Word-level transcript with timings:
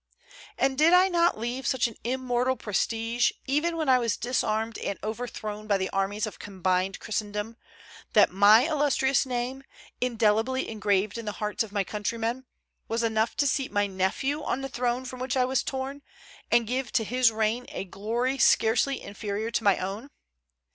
And 0.57 0.79
did 0.79 0.93
I 0.93 1.09
not 1.09 1.37
leave 1.37 1.67
such 1.67 1.87
an 1.87 1.93
immortal 2.03 2.55
prestige, 2.55 3.33
even 3.45 3.77
when 3.77 3.87
I 3.87 3.99
was 3.99 4.17
disarmed 4.17 4.79
and 4.79 4.97
overthrown 5.03 5.67
by 5.67 5.77
the 5.77 5.91
armies 5.91 6.25
of 6.25 6.39
combined 6.39 6.99
Christendom, 6.99 7.55
that 8.13 8.31
my 8.31 8.65
illustrious 8.67 9.27
name, 9.27 9.63
indelibly 10.01 10.67
engraved 10.67 11.19
in 11.19 11.25
the 11.25 11.33
hearts 11.37 11.61
of 11.61 11.71
my 11.71 11.83
countrymen, 11.83 12.45
was 12.87 13.03
enough 13.03 13.35
to 13.35 13.45
seat 13.45 13.71
my 13.71 13.85
nephew 13.85 14.41
on 14.41 14.61
the 14.61 14.69
throne 14.69 15.05
from 15.05 15.19
which 15.19 15.37
I 15.37 15.45
was 15.45 15.61
torn, 15.61 16.01
and 16.49 16.65
give 16.65 16.91
to 16.93 17.03
his 17.03 17.31
reign 17.31 17.67
a 17.69 17.83
glory 17.85 18.39
scarcely 18.39 18.99
inferior 19.03 19.51
to 19.51 19.63
my 19.63 19.77
own? 19.77 20.09